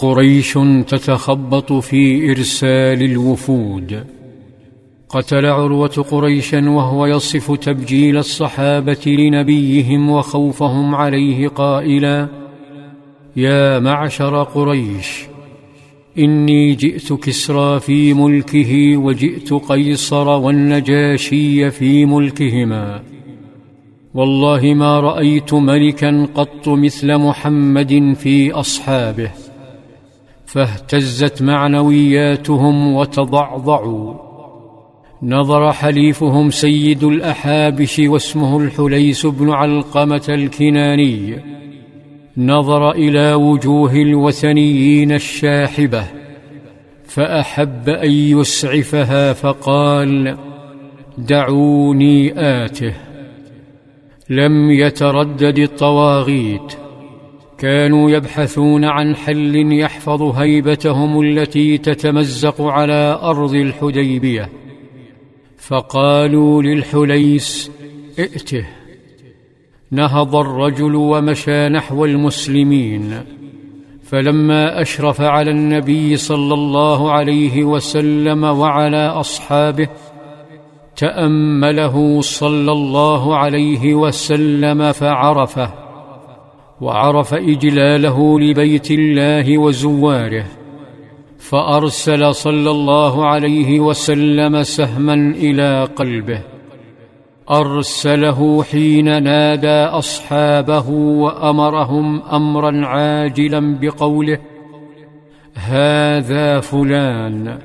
[0.00, 4.04] قريش تتخبط في إرسال الوفود.
[5.08, 12.28] قتل عروة قريشا وهو يصف تبجيل الصحابة لنبيهم وخوفهم عليه قائلا
[13.36, 15.24] يا معشر قريش
[16.18, 23.02] إني جئت كسرى في ملكه وجئت قيصر والنجاشي في ملكهما.
[24.14, 29.49] والله ما رأيت ملكا قط مثل محمد في أصحابه.
[30.52, 34.14] فاهتزت معنوياتهم وتضعضعوا.
[35.22, 41.36] نظر حليفهم سيد الأحابش واسمه الحليس بن علقمة الكناني.
[42.36, 46.04] نظر إلى وجوه الوثنيين الشاحبة.
[47.04, 50.36] فأحب أن يسعفها فقال
[51.18, 52.94] دعوني آته.
[54.30, 56.79] لم يتردد الطواغيت.
[57.60, 64.48] كانوا يبحثون عن حل يحفظ هيبتهم التي تتمزق على أرض الحديبية.
[65.58, 67.70] فقالوا للحليس
[68.18, 68.66] ائته.
[69.90, 73.14] نهض الرجل ومشى نحو المسلمين.
[74.02, 79.88] فلما أشرف على النبي صلى الله عليه وسلم وعلى أصحابه
[80.96, 85.79] تأمله صلى الله عليه وسلم فعرفه.
[86.80, 90.44] وعرف إجلاله لبيت الله وزواره
[91.38, 96.42] فأرسل صلى الله عليه وسلم سهما إلى قلبه.
[97.50, 104.38] أرسله حين نادى أصحابه وأمرهم أمرا عاجلا بقوله
[105.54, 107.58] هذا فلان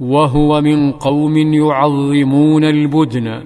[0.00, 3.42] وهو من قوم يعظمون البدن.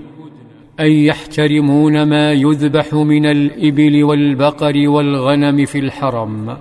[0.80, 6.56] اي يحترمون ما يذبح من الإبل والبقر والغنم في الحرم.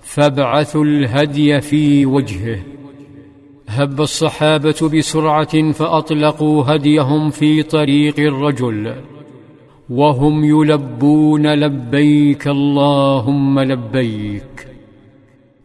[0.00, 2.58] فابعثوا الهدي في وجهه.
[3.68, 8.94] هب الصحابة بسرعة فأطلقوا هديهم في طريق الرجل.
[9.90, 14.66] وهم يلبون لبيك اللهم لبيك.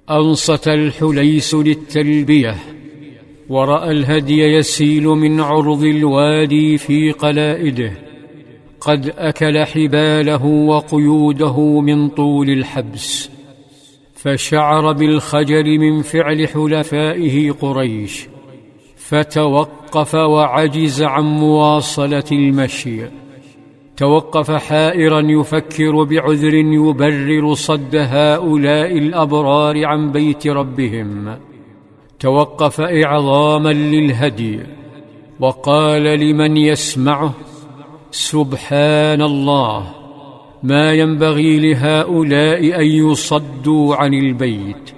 [0.09, 2.74] أنصت الحليس للتلبية.
[3.49, 7.91] وراى الهدي يسيل من عرض الوادي في قلائده.
[8.81, 13.29] قد أكل حباله وقيوده من طول الحبس
[14.13, 18.27] فشعر بالخجل من فعل حلفائه قريش
[18.95, 23.01] فتوقف وعجز عن مواصلة المشي.
[23.97, 31.37] توقف حائرا يفكر بعذر يبرر صد هؤلاء الأبرار عن بيت ربهم.
[32.25, 34.59] توقف إعظاما للهدي
[35.39, 37.33] وقال لمن يسمعه
[38.11, 39.87] سبحان الله
[40.63, 44.91] ما ينبغي لهؤلاء أن يصدوا عن البيت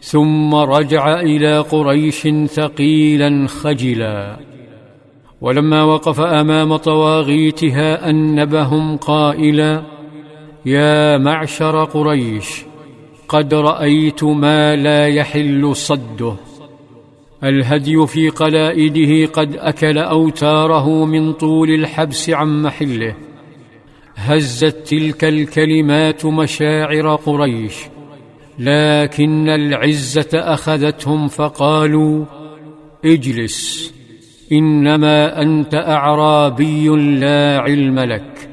[0.00, 4.36] ثم رجع إلى قريش ثقيلا خجلا
[5.40, 9.82] ولما وقف أمام طواغيتها أنبهم قائلا
[10.66, 12.64] يا معشر قريش
[13.28, 16.34] قد رأيت ما لا يحل صده
[17.44, 23.14] الهدي في قلائده قد أكل أوتاره من طول الحبس عن محله.
[24.16, 27.74] هزت تلك الكلمات مشاعر قريش
[28.58, 32.24] لكن العزة أخذتهم فقالوا
[33.04, 33.92] اجلس
[34.52, 36.88] إنما أنت أعرابي
[37.18, 38.48] لا علم لك.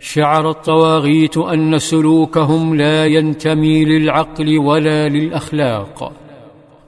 [0.00, 6.25] شعر الطواغيت أن سلوكهم لا ينتمي للعقل ولا للأخلاق.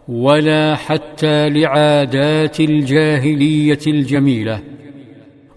[0.09, 4.61] ولا حتى لعادات الجاهلية الجميلة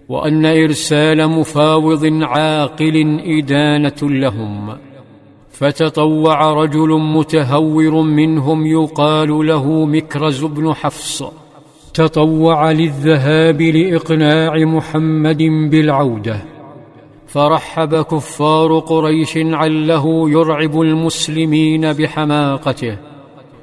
[0.08, 4.76] وأن إرسال مفاوض عاقل إدانة لهم.
[5.50, 11.24] فتطوع رجل متهور منهم يقال له مكرز بن حفص.
[11.94, 16.44] تطوع للذهاب لإقناع محمد بالعودة.
[17.26, 23.11] فرحب كفار قريش عله يرعب المسلمين بحماقته.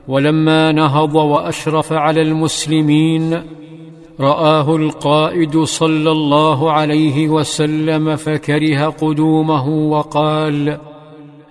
[0.10, 3.42] ولما نهض وأشرف على المسلمين
[4.20, 10.78] رآه القائد صلى الله عليه وسلم فكره قدومه وقال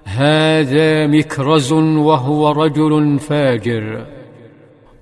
[0.05, 4.07] هذا مكرز وهو رجل فاجر.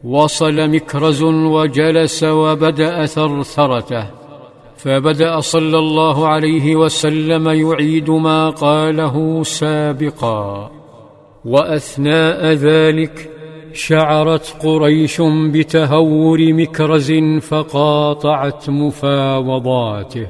[0.05, 4.05] وصل مكرز وجلس وبدأ ثرثرته
[4.77, 10.71] فبدأ صلى الله عليه وسلم يعيد ما قاله سابقا.
[11.45, 13.36] وأثناء ذلك
[13.77, 20.27] شعرت قريش بتهور مكرز فقاطعت مفاوضاته.